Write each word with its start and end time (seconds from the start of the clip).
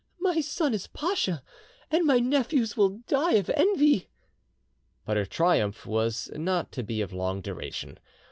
"My 0.19 0.39
son 0.41 0.73
is 0.73 0.87
pacha! 0.87 1.43
and 1.91 2.07
my 2.07 2.17
nephews 2.17 2.75
will 2.75 2.97
die 3.07 3.33
of 3.33 3.51
envy!" 3.51 4.09
But 5.05 5.15
her 5.15 5.27
triumph 5.27 5.85
was 5.85 6.27
not 6.33 6.71
to 6.71 6.81
be 6.81 7.01
of 7.01 7.13
long 7.13 7.39
duration. 7.39 7.99